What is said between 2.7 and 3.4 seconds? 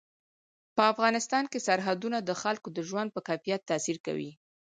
د ژوند په